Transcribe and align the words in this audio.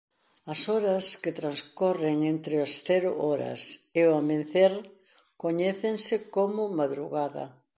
As 0.53 0.59
horas 0.71 1.05
que 1.21 1.37
transcorren 1.39 2.17
entre 2.33 2.55
as 2.65 2.73
cero 2.87 3.11
horas 3.23 3.61
e 3.99 4.01
o 4.09 4.13
amencer 4.21 4.73
coñécense 5.43 6.15
como 6.35 6.61
madrugada. 6.79 7.45